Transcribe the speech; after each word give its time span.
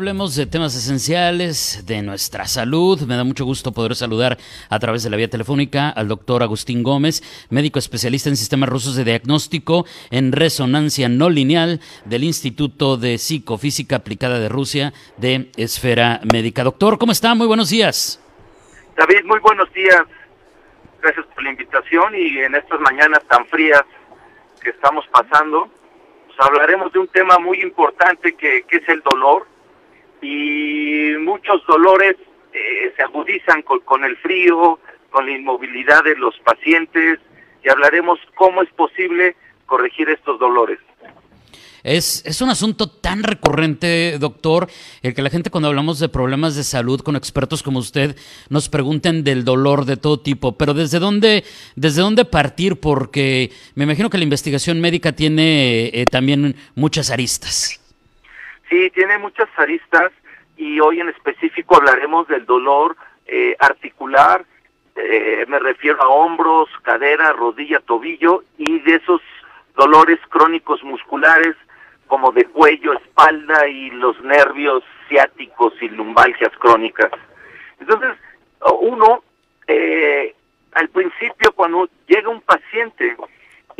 Hablemos 0.00 0.34
de 0.34 0.46
temas 0.46 0.74
esenciales, 0.74 1.84
de 1.84 2.00
nuestra 2.00 2.46
salud. 2.46 3.02
Me 3.02 3.16
da 3.16 3.22
mucho 3.22 3.44
gusto 3.44 3.72
poder 3.72 3.94
saludar 3.94 4.38
a 4.70 4.78
través 4.78 5.02
de 5.02 5.10
la 5.10 5.18
vía 5.18 5.28
telefónica 5.28 5.90
al 5.90 6.08
doctor 6.08 6.42
Agustín 6.42 6.82
Gómez, 6.82 7.22
médico 7.50 7.78
especialista 7.78 8.30
en 8.30 8.38
sistemas 8.38 8.70
rusos 8.70 8.96
de 8.96 9.04
diagnóstico 9.04 9.84
en 10.10 10.32
resonancia 10.32 11.10
no 11.10 11.28
lineal 11.28 11.80
del 12.06 12.24
Instituto 12.24 12.96
de 12.96 13.18
Psicofísica 13.18 13.96
Aplicada 13.96 14.38
de 14.38 14.48
Rusia 14.48 14.94
de 15.18 15.50
Esfera 15.58 16.20
Médica. 16.32 16.64
Doctor, 16.64 16.96
¿cómo 16.96 17.12
está? 17.12 17.34
Muy 17.34 17.46
buenos 17.46 17.68
días. 17.68 18.24
David, 18.96 19.26
muy 19.26 19.40
buenos 19.40 19.70
días. 19.74 20.00
Gracias 21.02 21.26
por 21.26 21.44
la 21.44 21.50
invitación 21.50 22.14
y 22.14 22.38
en 22.38 22.54
estas 22.54 22.80
mañanas 22.80 23.22
tan 23.28 23.44
frías 23.48 23.82
que 24.62 24.70
estamos 24.70 25.06
pasando, 25.08 25.68
pues 26.26 26.40
hablaremos 26.40 26.90
de 26.90 27.00
un 27.00 27.08
tema 27.08 27.38
muy 27.38 27.60
importante 27.60 28.32
que, 28.32 28.62
que 28.62 28.78
es 28.78 28.88
el 28.88 29.02
dolor 29.02 29.49
y 30.22 31.12
muchos 31.20 31.64
dolores 31.66 32.16
eh, 32.52 32.92
se 32.96 33.02
agudizan 33.02 33.62
con, 33.62 34.04
el 34.04 34.16
frío, 34.18 34.78
con 35.10 35.26
la 35.26 35.32
inmovilidad 35.32 36.04
de 36.04 36.16
los 36.16 36.36
pacientes 36.40 37.18
y 37.62 37.68
hablaremos 37.68 38.18
cómo 38.34 38.62
es 38.62 38.70
posible 38.70 39.36
corregir 39.66 40.08
estos 40.08 40.38
dolores. 40.38 40.78
Es, 41.82 42.22
es, 42.26 42.42
un 42.42 42.50
asunto 42.50 42.90
tan 42.90 43.22
recurrente, 43.22 44.18
doctor, 44.18 44.68
el 45.00 45.14
que 45.14 45.22
la 45.22 45.30
gente 45.30 45.48
cuando 45.48 45.68
hablamos 45.68 45.98
de 45.98 46.10
problemas 46.10 46.54
de 46.54 46.62
salud 46.62 47.00
con 47.00 47.16
expertos 47.16 47.62
como 47.62 47.78
usted 47.78 48.16
nos 48.50 48.68
pregunten 48.68 49.24
del 49.24 49.46
dolor 49.46 49.86
de 49.86 49.96
todo 49.96 50.20
tipo, 50.20 50.58
pero 50.58 50.74
¿desde 50.74 50.98
dónde, 50.98 51.42
desde 51.76 52.02
dónde 52.02 52.26
partir? 52.26 52.80
Porque 52.80 53.50
me 53.76 53.84
imagino 53.84 54.10
que 54.10 54.18
la 54.18 54.24
investigación 54.24 54.78
médica 54.78 55.12
tiene 55.12 55.86
eh, 55.94 56.04
también 56.04 56.54
muchas 56.74 57.10
aristas. 57.10 57.79
Sí, 58.70 58.88
tiene 58.90 59.18
muchas 59.18 59.48
aristas 59.56 60.12
y 60.56 60.78
hoy 60.78 61.00
en 61.00 61.08
específico 61.08 61.76
hablaremos 61.76 62.28
del 62.28 62.46
dolor 62.46 62.96
eh, 63.26 63.56
articular, 63.58 64.44
eh, 64.94 65.44
me 65.48 65.58
refiero 65.58 66.00
a 66.00 66.08
hombros, 66.08 66.68
cadera, 66.82 67.32
rodilla, 67.32 67.80
tobillo 67.80 68.44
y 68.58 68.78
de 68.78 68.94
esos 68.94 69.20
dolores 69.76 70.20
crónicos 70.28 70.84
musculares 70.84 71.56
como 72.06 72.30
de 72.30 72.44
cuello, 72.44 72.92
espalda 72.92 73.66
y 73.66 73.90
los 73.90 74.20
nervios 74.22 74.84
ciáticos 75.08 75.72
y 75.80 75.88
lumbalgias 75.88 76.56
crónicas. 76.58 77.10
Entonces, 77.80 78.16
uno, 78.80 79.24
eh, 79.66 80.32
al 80.74 80.88
principio 80.90 81.50
cuando 81.56 81.88
llega 82.06 82.28
un 82.28 82.42
paciente 82.42 83.16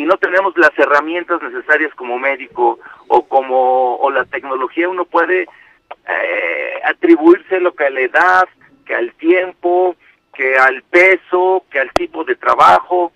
y 0.00 0.06
no 0.06 0.16
tenemos 0.16 0.56
las 0.56 0.70
herramientas 0.78 1.42
necesarias 1.42 1.94
como 1.94 2.18
médico 2.18 2.78
o 3.08 3.28
como 3.28 3.96
o 3.96 4.10
la 4.10 4.24
tecnología, 4.24 4.88
uno 4.88 5.04
puede 5.04 5.42
eh, 5.42 6.80
atribuirse 6.84 7.60
lo 7.60 7.74
que 7.74 7.84
a 7.84 7.90
la 7.90 8.00
edad, 8.00 8.48
que 8.86 8.94
al 8.94 9.12
tiempo, 9.16 9.96
que 10.32 10.56
al 10.56 10.82
peso, 10.84 11.64
que 11.70 11.80
al 11.80 11.92
tipo 11.92 12.24
de 12.24 12.34
trabajo, 12.34 13.12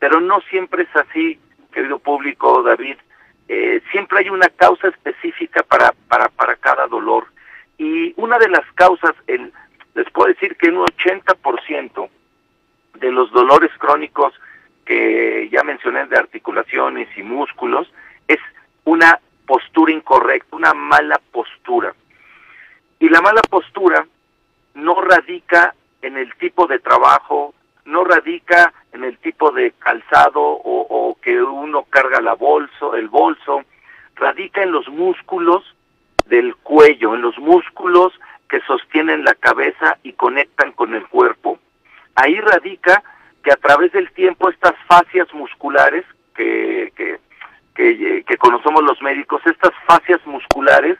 pero 0.00 0.20
no 0.20 0.40
siempre 0.50 0.82
es 0.82 0.96
así, 0.96 1.38
querido 1.72 2.00
público 2.00 2.64
David. 2.64 2.96
Eh, 3.46 3.80
siempre 3.92 4.18
hay 4.18 4.28
una 4.28 4.48
causa 4.48 4.88
específica 4.88 5.62
para, 5.62 5.92
para, 6.08 6.30
para 6.30 6.56
cada 6.56 6.88
dolor. 6.88 7.26
Y 7.78 8.12
una 8.16 8.38
de 8.38 8.48
las 8.48 8.66
causas, 8.72 9.12
el, 9.28 9.52
les 9.94 10.10
puedo 10.10 10.32
decir 10.34 10.56
que 10.56 10.68
un 10.68 10.84
80% 10.84 12.08
de 12.94 13.12
los 13.12 13.30
dolores 13.30 13.70
crónicos 13.78 14.34
que 14.84 15.48
ya 15.50 15.62
mencioné 15.64 16.06
de 16.06 16.18
articulaciones 16.18 17.08
y 17.16 17.22
músculos, 17.22 17.88
es 18.28 18.38
una 18.84 19.18
postura 19.46 19.92
incorrecta, 19.92 20.56
una 20.56 20.74
mala 20.74 21.20
postura. 21.32 21.94
Y 22.98 23.08
la 23.08 23.20
mala 23.20 23.42
postura 23.42 24.06
no 24.74 25.00
radica 25.00 25.74
en 26.02 26.16
el 26.16 26.34
tipo 26.36 26.66
de 26.66 26.78
trabajo, 26.78 27.54
en 28.92 29.04
el 29.04 29.18
tipo 29.18 29.50
de 29.50 29.72
calzado 29.72 30.40
o, 30.40 30.86
o 30.88 31.18
que 31.20 31.42
uno 31.42 31.84
carga 31.84 32.20
la 32.20 32.34
bolso, 32.34 32.94
el 32.94 33.08
bolso, 33.08 33.62
radica 34.14 34.62
en 34.62 34.72
los 34.72 34.88
músculos 34.88 35.64
del 36.26 36.56
cuello, 36.56 37.14
en 37.14 37.22
los 37.22 37.38
músculos 37.38 38.12
que 38.48 38.60
sostienen 38.60 39.24
la 39.24 39.34
cabeza 39.34 39.98
y 40.02 40.12
conectan 40.12 40.72
con 40.72 40.94
el 40.94 41.06
cuerpo. 41.08 41.58
Ahí 42.14 42.40
radica 42.40 43.02
que 43.42 43.52
a 43.52 43.56
través 43.56 43.92
del 43.92 44.10
tiempo 44.12 44.48
estas 44.48 44.74
fascias 44.86 45.32
musculares 45.34 46.04
que, 46.34 46.92
que, 46.96 48.24
que, 48.24 48.36
conocemos 48.38 48.82
los 48.82 49.00
médicos, 49.02 49.42
estas 49.44 49.72
fascias 49.86 50.24
musculares, 50.26 50.96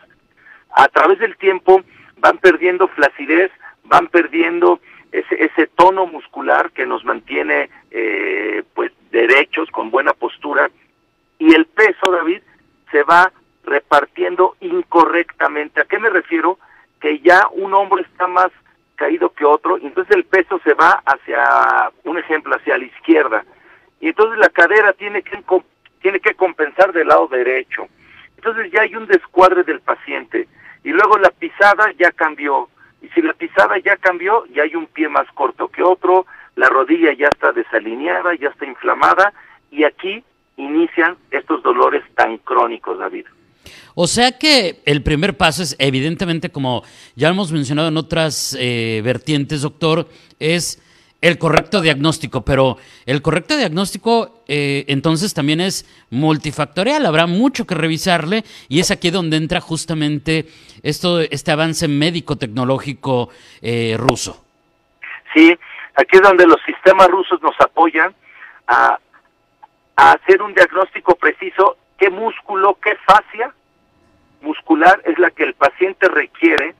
a 0.76 0.88
través 0.88 1.18
del 1.18 1.36
tiempo 1.36 1.82
van 2.18 2.38
perdiendo 2.38 2.88
flacidez, 2.88 3.50
van 3.84 4.08
perdiendo 4.08 4.80
ese, 5.14 5.44
ese 5.44 5.68
tono 5.68 6.06
muscular 6.06 6.72
que 6.72 6.86
nos 6.86 7.04
mantiene 7.04 7.70
eh, 7.92 8.64
pues 8.74 8.90
derechos, 9.12 9.70
con 9.70 9.90
buena 9.90 10.12
postura, 10.12 10.68
y 11.38 11.54
el 11.54 11.66
peso, 11.66 12.10
David, 12.10 12.42
se 12.90 13.04
va 13.04 13.32
repartiendo 13.64 14.56
incorrectamente. 14.60 15.80
¿A 15.80 15.84
qué 15.84 16.00
me 16.00 16.10
refiero? 16.10 16.58
Que 17.00 17.20
ya 17.20 17.46
un 17.52 17.72
hombro 17.74 18.00
está 18.00 18.26
más 18.26 18.50
caído 18.96 19.32
que 19.32 19.44
otro, 19.44 19.78
y 19.78 19.86
entonces 19.86 20.16
el 20.16 20.24
peso 20.24 20.60
se 20.64 20.74
va 20.74 21.00
hacia, 21.06 21.92
un 22.02 22.18
ejemplo, 22.18 22.56
hacia 22.56 22.76
la 22.76 22.84
izquierda, 22.84 23.44
y 24.00 24.08
entonces 24.08 24.36
la 24.38 24.48
cadera 24.48 24.92
tiene 24.94 25.22
que, 25.22 25.38
tiene 26.02 26.18
que 26.18 26.34
compensar 26.34 26.92
del 26.92 27.08
lado 27.08 27.28
derecho. 27.28 27.86
Entonces 28.36 28.70
ya 28.72 28.82
hay 28.82 28.96
un 28.96 29.06
descuadre 29.06 29.62
del 29.62 29.80
paciente, 29.80 30.48
y 30.82 30.90
luego 30.90 31.18
la 31.18 31.30
pisada 31.30 31.92
ya 31.98 32.10
cambió, 32.10 32.68
si 33.14 33.22
la 33.22 33.32
pisada 33.32 33.78
ya 33.78 33.96
cambió, 33.96 34.44
ya 34.54 34.62
hay 34.64 34.74
un 34.74 34.86
pie 34.86 35.08
más 35.08 35.26
corto 35.34 35.68
que 35.68 35.82
otro, 35.82 36.26
la 36.56 36.68
rodilla 36.68 37.12
ya 37.12 37.28
está 37.28 37.52
desalineada, 37.52 38.34
ya 38.34 38.48
está 38.48 38.66
inflamada, 38.66 39.32
y 39.70 39.84
aquí 39.84 40.22
inician 40.56 41.16
estos 41.30 41.62
dolores 41.62 42.02
tan 42.14 42.38
crónicos, 42.38 42.98
David. 42.98 43.26
O 43.94 44.06
sea 44.06 44.32
que 44.32 44.82
el 44.84 45.02
primer 45.02 45.36
paso 45.36 45.62
es, 45.62 45.76
evidentemente, 45.78 46.50
como 46.50 46.82
ya 47.14 47.28
hemos 47.28 47.52
mencionado 47.52 47.88
en 47.88 47.96
otras 47.96 48.56
eh, 48.58 49.00
vertientes, 49.04 49.62
doctor, 49.62 50.08
es 50.38 50.82
el 51.24 51.38
correcto 51.38 51.80
diagnóstico, 51.80 52.44
pero 52.44 52.76
el 53.06 53.22
correcto 53.22 53.56
diagnóstico 53.56 54.42
eh, 54.46 54.84
entonces 54.88 55.32
también 55.32 55.58
es 55.62 55.86
multifactorial, 56.10 57.06
habrá 57.06 57.26
mucho 57.26 57.66
que 57.66 57.74
revisarle 57.74 58.44
y 58.68 58.80
es 58.80 58.90
aquí 58.90 59.08
donde 59.10 59.38
entra 59.38 59.62
justamente 59.62 60.44
esto, 60.82 61.20
este 61.20 61.50
avance 61.50 61.88
médico-tecnológico 61.88 63.30
eh, 63.62 63.96
ruso. 63.98 64.44
Sí, 65.32 65.58
aquí 65.94 66.16
es 66.16 66.22
donde 66.22 66.46
los 66.46 66.60
sistemas 66.66 67.08
rusos 67.08 67.42
nos 67.42 67.58
apoyan 67.58 68.14
a, 68.66 68.98
a 69.96 70.12
hacer 70.12 70.42
un 70.42 70.52
diagnóstico 70.52 71.14
preciso, 71.14 71.78
qué 71.96 72.10
músculo, 72.10 72.76
qué 72.82 72.96
fascia 72.96 73.50
muscular 74.42 75.00
es 75.06 75.18
la 75.18 75.30
que 75.30 75.44
el 75.44 75.54
paciente 75.54 76.06
requiere 76.06 76.74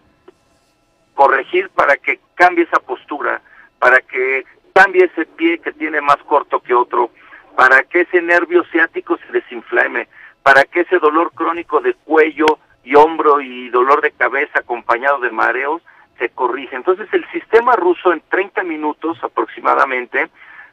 corregir 1.15 1.71
para 1.71 1.97
que 1.97 2.21
cambie 2.34 2.65
esa 2.65 2.81
postura, 2.81 3.41
para 3.84 4.00
que 4.00 4.47
cambie 4.72 5.05
ese 5.05 5.27
pie 5.27 5.59
que 5.59 5.71
tiene 5.72 6.00
más 6.00 6.17
corto 6.27 6.61
que 6.61 6.72
otro, 6.72 7.11
para 7.55 7.83
que 7.83 8.00
ese 8.00 8.22
nervio 8.22 8.65
ciático 8.72 9.19
se 9.19 9.31
desinflame, 9.31 10.09
para 10.43 10.65
que 10.65 10.81
ese 10.81 10.99
dolor 10.99 11.33
crónico 11.34 11.83
de 11.83 11.93
cuello 11.93 12.47
y 12.83 12.94
hombro 12.94 13.43
y 13.43 13.69
dolor 13.69 14.00
de 14.00 14.12
cabeza 14.12 14.61
acompañado 14.61 15.19
de 15.19 15.31
mareos 15.31 15.82
se 16.19 16.31
corrige. 16.31 16.76
Entonces 16.76 17.09
el 17.12 17.31
sistema 17.31 17.76
ruso 17.76 18.14
en 18.14 18.23
30 18.31 18.62
minutos 18.62 19.23
aproximadamente 19.23 20.31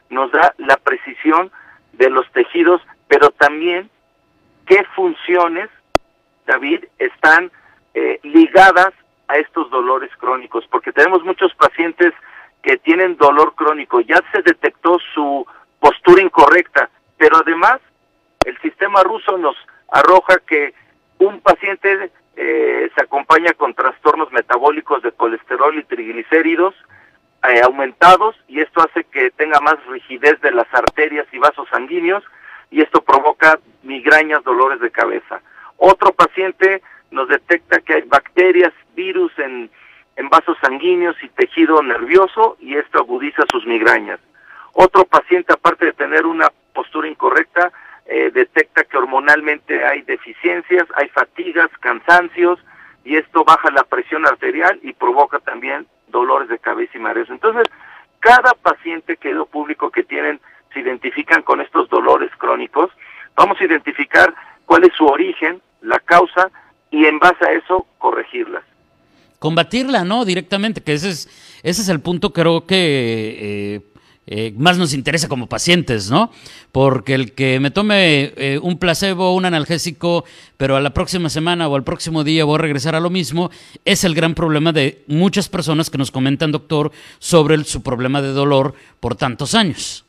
nos 0.09 0.31
da 0.31 0.55
la 0.57 0.77
precisión 0.77 1.51
de 1.91 2.09
los 2.09 2.31
tejidos, 2.31 2.81
pero 3.09 3.31
también 3.31 3.89
qué 4.67 4.85
funciones 4.95 5.69
David, 6.45 6.85
están 6.97 7.51
eh, 7.93 8.21
ligadas 8.23 8.93
a 9.27 9.35
estos 9.35 9.69
dolores 9.69 10.11
crónicos, 10.15 10.65
porque 10.71 10.93
tenemos 10.93 11.25
muchos 11.25 11.53
pacientes 11.55 12.13
que 12.61 12.77
tienen 12.77 13.17
dolor 13.17 13.55
crónico, 13.55 14.01
ya 14.01 14.21
se 14.31 14.41
detectó 14.41 14.97
su 15.13 15.45
postura 15.79 16.21
incorrecta, 16.21 16.89
pero 17.17 17.37
además 17.37 17.79
el 18.45 18.57
sistema 18.61 19.03
ruso 19.03 19.37
nos 19.37 19.55
arroja 19.91 20.39
que 20.45 20.73
un 21.19 21.41
paciente 21.41 22.11
eh, 22.35 22.89
se 22.95 23.03
acompaña 23.03 23.53
con 23.53 23.73
trastornos 23.73 24.31
metabólicos 24.31 25.03
de 25.03 25.11
colesterol 25.11 25.77
y 25.77 25.83
triglicéridos 25.83 26.73
eh, 27.43 27.61
aumentados 27.63 28.35
y 28.47 28.61
esto 28.61 28.81
hace 28.81 29.03
que 29.05 29.31
tenga 29.31 29.59
más 29.59 29.83
rigidez 29.87 30.39
de 30.41 30.51
las 30.51 30.67
arterias 30.73 31.27
y 31.31 31.39
vasos 31.39 31.67
sanguíneos 31.69 32.23
y 32.69 32.81
esto 32.81 33.01
provoca 33.01 33.59
migrañas, 33.83 34.43
dolores 34.43 34.79
de 34.79 34.91
cabeza. 34.91 35.41
Otro 35.77 36.13
paciente 36.13 36.81
nos 37.09 37.27
detecta 37.27 37.81
que 37.81 37.95
hay 37.95 38.01
bacterias, 38.03 38.71
virus 38.95 39.31
en, 39.39 39.69
en 40.21 40.29
vasos 40.29 40.55
sanguíneos 40.61 41.15
y 41.23 41.29
tejido 41.29 41.81
nervioso 41.81 42.55
y 42.59 42.75
esto 42.75 42.99
agudiza 42.99 43.41
sus 43.51 43.65
migrañas. 43.65 44.19
Otro 44.73 45.03
paciente, 45.03 45.51
aparte 45.51 45.85
de 45.85 45.93
tener 45.93 46.27
una 46.27 46.51
postura 46.73 47.07
incorrecta, 47.07 47.71
eh, 48.05 48.29
detecta 48.31 48.83
que 48.83 48.97
hormonalmente 48.97 49.83
hay 49.83 50.03
deficiencias, 50.03 50.87
hay 50.95 51.09
fatigas, 51.09 51.69
cansancios 51.79 52.59
y 53.03 53.15
esto 53.15 53.43
baja 53.43 53.71
la 53.71 53.83
presión 53.83 54.27
arterial 54.27 54.79
y 54.83 54.93
provoca 54.93 55.39
también 55.39 55.87
dolores 56.09 56.49
de 56.49 56.59
cabeza 56.59 56.91
y 56.95 56.99
mareos. 56.99 57.29
Entonces, 57.31 57.63
cada 58.19 58.53
paciente 58.53 59.17
quedó 59.17 59.47
público 59.47 59.89
que 59.89 60.03
tienen 60.03 60.39
se 60.71 60.81
identifican 60.81 61.41
con 61.41 61.61
estos 61.61 61.89
dolores 61.89 62.31
crónicos, 62.37 62.91
vamos 63.35 63.59
a 63.59 63.65
identificar 63.65 64.33
cuál 64.65 64.83
es 64.83 64.93
su 64.93 65.05
origen, 65.05 65.61
la 65.81 65.99
causa 65.99 66.49
y 66.91 67.05
en 67.05 67.17
base 67.17 67.43
a 67.43 67.51
eso 67.53 67.87
corregirlas 67.97 68.63
combatirla, 69.41 70.03
¿no? 70.03 70.23
Directamente, 70.23 70.81
que 70.81 70.93
ese 70.93 71.09
es, 71.09 71.27
ese 71.63 71.81
es 71.81 71.89
el 71.89 71.99
punto 71.99 72.31
creo 72.31 72.67
que 72.67 72.75
eh, 72.77 73.81
eh, 74.27 74.53
más 74.55 74.77
nos 74.77 74.93
interesa 74.93 75.27
como 75.27 75.49
pacientes, 75.49 76.11
¿no? 76.11 76.31
Porque 76.71 77.15
el 77.15 77.33
que 77.33 77.59
me 77.59 77.71
tome 77.71 78.33
eh, 78.37 78.59
un 78.61 78.77
placebo, 78.77 79.33
un 79.33 79.45
analgésico, 79.45 80.25
pero 80.57 80.75
a 80.75 80.79
la 80.79 80.91
próxima 80.91 81.27
semana 81.27 81.67
o 81.67 81.75
al 81.75 81.83
próximo 81.83 82.23
día 82.23 82.45
voy 82.45 82.53
a 82.53 82.61
regresar 82.61 82.93
a 82.93 82.99
lo 82.99 83.09
mismo, 83.09 83.49
es 83.83 84.03
el 84.03 84.13
gran 84.13 84.35
problema 84.35 84.73
de 84.73 85.03
muchas 85.07 85.49
personas 85.49 85.89
que 85.89 85.97
nos 85.97 86.11
comentan, 86.11 86.51
doctor, 86.51 86.91
sobre 87.17 87.63
su 87.63 87.81
problema 87.81 88.21
de 88.21 88.33
dolor 88.33 88.75
por 88.99 89.15
tantos 89.15 89.55
años. 89.55 90.05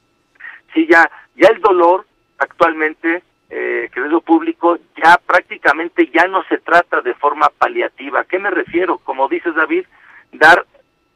Sí, 0.74 0.86
ya, 0.90 1.10
ya 1.36 1.48
el 1.48 1.60
dolor 1.62 2.06
actualmente 2.36 3.22
eh, 3.54 3.90
querido 3.92 4.22
público, 4.22 4.78
ya 4.96 5.18
prácticamente 5.18 6.08
ya 6.08 6.26
no 6.26 6.42
se 6.44 6.56
trata 6.56 7.02
de 7.02 7.12
forma 7.12 7.50
paliativa. 7.50 8.20
¿A 8.20 8.24
qué 8.24 8.38
me 8.38 8.50
refiero? 8.50 8.96
Como 8.96 9.28
dices 9.28 9.54
David, 9.54 9.84
dar 10.32 10.64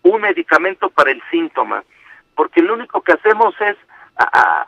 un 0.02 0.20
medicamento 0.20 0.90
para 0.90 1.12
el 1.12 1.22
síntoma, 1.30 1.82
porque 2.34 2.60
lo 2.60 2.74
único 2.74 3.00
que 3.00 3.12
hacemos 3.12 3.54
es 3.62 3.76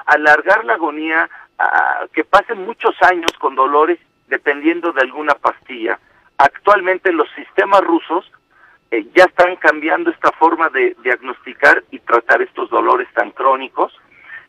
alargar 0.06 0.64
la 0.64 0.74
agonía, 0.74 1.28
que 2.12 2.24
pasen 2.24 2.64
muchos 2.64 2.94
años 3.02 3.32
con 3.38 3.54
dolores 3.54 3.98
dependiendo 4.28 4.92
de 4.92 5.02
alguna 5.02 5.34
pastilla. 5.34 5.98
Actualmente 6.38 7.12
los 7.12 7.28
sistemas 7.32 7.82
rusos 7.82 8.30
eh, 8.90 9.06
ya 9.14 9.24
están 9.24 9.56
cambiando 9.56 10.10
esta 10.10 10.32
forma 10.32 10.70
de 10.70 10.96
diagnosticar 11.02 11.84
y 11.90 11.98
tratar 11.98 12.40
estos 12.40 12.70
dolores 12.70 13.08
tan 13.12 13.32
crónicos 13.32 13.92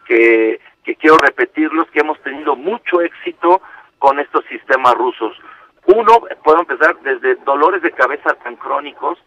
que 0.06 0.62
que 0.84 0.96
quiero 0.96 1.18
repetirlos, 1.18 1.90
que 1.92 2.00
hemos 2.00 2.20
tenido 2.22 2.56
mucho 2.56 3.02
éxito 3.02 3.62
con 3.98 4.20
estos 4.20 4.46
sistemas 4.46 4.96
rusos. 4.96 5.38
Uno, 5.86 6.22
puedo 6.44 6.60
empezar 6.60 6.98
desde 7.02 7.36
dolores 7.44 7.82
de 7.82 7.92
cabeza 7.92 8.34
tan 8.36 8.56
crónicos, 8.56 9.18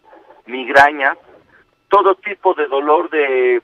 migraña, 0.45 1.15
todo 1.89 2.15
tipo 2.15 2.53
de 2.53 2.67
dolor 2.67 3.09
de, 3.09 3.61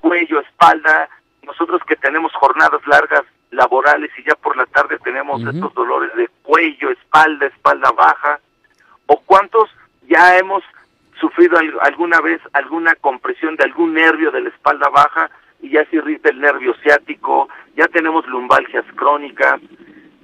cuello, 0.00 0.40
espalda, 0.40 1.08
nosotros 1.42 1.80
que 1.86 1.96
tenemos 1.96 2.32
jornadas 2.34 2.80
largas 2.86 3.22
laborales 3.50 4.10
y 4.18 4.24
ya 4.24 4.34
por 4.34 4.56
la 4.56 4.66
tarde 4.66 4.98
tenemos 4.98 5.42
estos 5.42 5.72
dolores 5.74 6.14
de 6.16 6.28
cuello, 6.42 6.90
espalda, 6.90 7.46
espalda 7.46 7.90
baja, 7.92 8.40
o 9.06 9.20
cuántos 9.20 9.70
ya 10.08 10.36
hemos 10.36 10.62
sufrido 11.20 11.58
alguna 11.80 12.20
vez 12.20 12.40
alguna 12.52 12.94
compresión 12.96 13.56
de 13.56 13.64
algún 13.64 13.94
nervio 13.94 14.30
de 14.30 14.42
la 14.42 14.48
espalda 14.50 14.88
baja 14.90 15.30
y 15.66 15.70
ya 15.70 15.84
se 15.86 15.96
irrita 15.96 16.30
el 16.30 16.40
nervio 16.40 16.74
ciático, 16.82 17.48
ya 17.76 17.88
tenemos 17.88 18.24
lumbalgias 18.26 18.84
crónicas, 18.94 19.60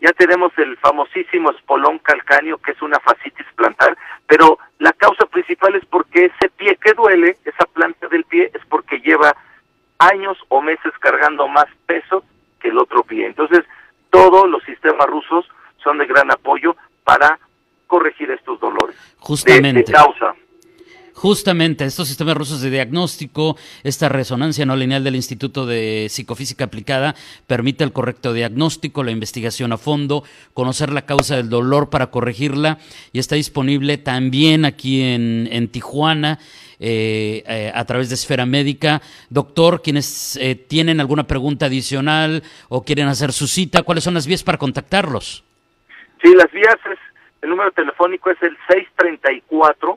ya 0.00 0.12
tenemos 0.12 0.52
el 0.56 0.76
famosísimo 0.76 1.50
espolón 1.50 1.98
calcáneo, 1.98 2.58
que 2.58 2.70
es 2.70 2.82
una 2.82 3.00
fascitis 3.00 3.46
plantar, 3.56 3.96
pero 4.26 4.58
la 4.78 4.92
causa 4.92 5.26
principal 5.26 5.74
es 5.74 5.84
porque 5.86 6.26
ese 6.26 6.48
pie 6.56 6.76
que 6.76 6.92
duele, 6.92 7.36
esa 7.44 7.64
planta 7.66 8.06
del 8.08 8.24
pie, 8.24 8.50
es 8.54 8.64
porque 8.68 9.00
lleva 9.00 9.36
años 9.98 10.38
o 10.48 10.62
meses 10.62 10.92
cargando 11.00 11.48
más 11.48 11.66
peso 11.86 12.24
que 12.60 12.68
el 12.68 12.78
otro 12.78 13.02
pie. 13.02 13.26
Entonces, 13.26 13.64
todos 14.10 14.48
los 14.48 14.62
sistemas 14.62 15.06
rusos 15.08 15.48
son 15.82 15.98
de 15.98 16.06
gran 16.06 16.30
apoyo 16.30 16.76
para 17.02 17.38
corregir 17.88 18.30
estos 18.30 18.60
dolores. 18.60 18.96
Justamente. 19.18 19.82
de 19.82 19.92
causa. 19.92 20.34
Justamente 21.14 21.84
estos 21.84 22.08
sistemas 22.08 22.36
rusos 22.36 22.62
de 22.62 22.70
diagnóstico, 22.70 23.56
esta 23.84 24.08
resonancia 24.08 24.64
no 24.64 24.76
lineal 24.76 25.04
del 25.04 25.14
Instituto 25.14 25.66
de 25.66 26.06
Psicofísica 26.08 26.64
Aplicada 26.64 27.14
permite 27.46 27.84
el 27.84 27.92
correcto 27.92 28.32
diagnóstico, 28.32 29.04
la 29.04 29.10
investigación 29.10 29.72
a 29.72 29.78
fondo, 29.78 30.24
conocer 30.54 30.90
la 30.90 31.02
causa 31.02 31.36
del 31.36 31.50
dolor 31.50 31.90
para 31.90 32.08
corregirla 32.08 32.78
y 33.12 33.18
está 33.18 33.34
disponible 33.34 33.98
también 33.98 34.64
aquí 34.64 35.02
en, 35.02 35.68
Tijuana. 35.68 36.38
Eh, 36.84 37.44
eh, 37.46 37.70
a 37.72 37.84
través 37.84 38.08
de 38.08 38.16
Esfera 38.16 38.44
Médica. 38.44 39.00
Doctor, 39.30 39.82
quienes 39.82 40.36
eh, 40.36 40.56
tienen 40.56 40.98
alguna 40.98 41.28
pregunta 41.28 41.66
adicional 41.66 42.42
o 42.68 42.82
quieren 42.82 43.06
hacer 43.06 43.30
su 43.30 43.46
cita, 43.46 43.84
¿cuáles 43.84 44.02
son 44.02 44.14
las 44.14 44.26
vías 44.26 44.42
para 44.42 44.58
contactarlos? 44.58 45.44
Sí, 46.20 46.34
las 46.34 46.50
vías 46.50 46.74
es, 46.90 46.98
el 47.42 47.50
número 47.50 47.70
telefónico 47.70 48.32
es 48.32 48.42
el 48.42 48.56
634 48.66 49.96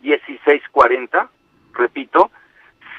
1640, 0.00 1.28
repito, 1.74 2.30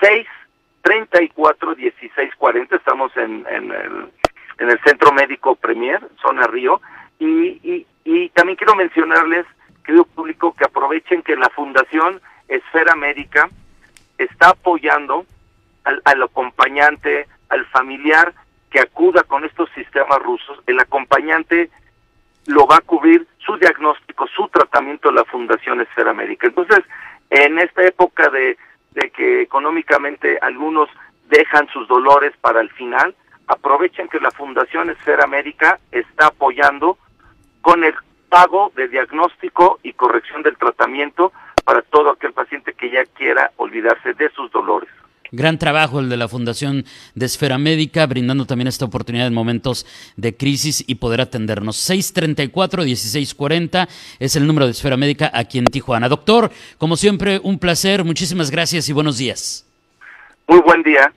634 0.01 1.75
1640, 1.75 2.75
estamos 2.75 3.15
en, 3.17 3.45
en, 3.49 3.71
el, 3.71 4.11
en 4.59 4.69
el 4.69 4.79
Centro 4.83 5.11
Médico 5.11 5.55
Premier, 5.55 6.01
zona 6.21 6.47
Río, 6.47 6.81
y, 7.19 7.85
y, 8.03 8.29
también 8.29 8.55
quiero 8.57 8.75
mencionarles, 8.75 9.45
querido 9.83 10.05
público, 10.05 10.55
que 10.55 10.65
aprovechen 10.65 11.21
que 11.21 11.35
la 11.35 11.49
Fundación 11.49 12.19
Esfera 12.47 12.95
Médica 12.95 13.47
está 14.17 14.49
apoyando 14.49 15.25
al, 15.83 16.01
al 16.05 16.23
acompañante, 16.23 17.27
al 17.49 17.65
familiar 17.67 18.33
que 18.71 18.79
acuda 18.79 19.23
con 19.23 19.45
estos 19.45 19.69
sistemas 19.75 20.17
rusos, 20.19 20.59
el 20.65 20.79
acompañante 20.79 21.69
lo 22.47 22.65
va 22.67 22.77
a 22.77 22.81
cubrir 22.81 23.27
su 23.39 23.57
diagnóstico, 23.57 24.27
su 24.27 24.47
tratamiento 24.49 25.09
de 25.09 25.15
la 25.15 25.25
Fundación 25.25 25.81
Esfera 25.81 26.13
Médica. 26.13 26.47
Entonces, 26.47 26.83
en 27.29 27.59
esta 27.59 27.83
época 27.83 28.29
de, 28.29 28.57
de 28.91 29.09
que 29.11 29.41
económicamente 29.41 30.37
algunos 30.41 30.89
dejan 31.29 31.67
sus 31.69 31.87
dolores 31.87 32.33
para 32.41 32.61
el 32.61 32.69
final, 32.71 33.15
aprovechen 33.47 34.07
que 34.07 34.19
la 34.19 34.31
Fundación 34.31 34.89
Esfera 34.89 35.27
Médica 35.27 35.79
está 35.91 36.27
apoyando 36.27 36.97
con 37.61 37.83
el 37.83 37.93
pago 38.29 38.71
de 38.75 38.87
diagnóstico 38.87 39.79
y 39.83 39.93
corrección 39.93 40.41
del 40.41 40.57
tratamiento 40.57 41.31
para 41.65 41.81
todo 41.81 42.11
aquel 42.11 42.33
paciente 42.33 42.73
que 42.73 42.89
ya 42.89 43.05
quiera 43.05 43.51
olvidarse 43.57 44.13
de 44.13 44.29
sus 44.29 44.51
dolores. 44.51 44.89
Gran 45.31 45.57
trabajo 45.57 46.01
el 46.01 46.09
de 46.09 46.17
la 46.17 46.27
Fundación 46.27 46.83
de 47.15 47.25
Esfera 47.25 47.57
Médica, 47.57 48.05
brindando 48.05 48.45
también 48.45 48.67
esta 48.67 48.83
oportunidad 48.83 49.27
en 49.27 49.33
momentos 49.33 49.85
de 50.17 50.35
crisis 50.35 50.83
y 50.85 50.95
poder 50.95 51.21
atendernos. 51.21 51.77
634-1640 51.89 53.87
es 54.19 54.35
el 54.35 54.45
número 54.45 54.65
de 54.65 54.73
Esfera 54.73 54.97
Médica 54.97 55.31
aquí 55.33 55.57
en 55.57 55.65
Tijuana. 55.65 56.09
Doctor, 56.09 56.51
como 56.77 56.97
siempre, 56.97 57.39
un 57.43 57.59
placer, 57.59 58.03
muchísimas 58.03 58.51
gracias 58.51 58.89
y 58.89 58.93
buenos 58.93 59.17
días. 59.17 59.65
Muy 60.47 60.59
buen 60.59 60.83
día. 60.83 61.13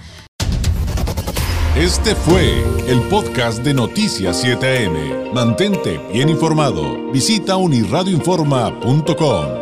Este 1.77 2.15
fue 2.15 2.65
el 2.87 3.01
podcast 3.09 3.63
de 3.63 3.75
Noticias 3.75 4.45
7am. 4.45 5.33
Mantente 5.33 5.99
bien 6.13 6.29
informado. 6.29 7.11
Visita 7.13 7.57
unirradioinforma.com. 7.57 9.62